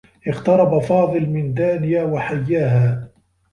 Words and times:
اقترب 0.27 0.79
فاضل 0.81 1.29
من 1.29 1.53
دانية 1.53 2.03
و 2.03 2.19
حيّاها. 2.19 3.07